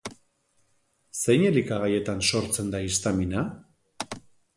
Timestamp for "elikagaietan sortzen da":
1.49-2.81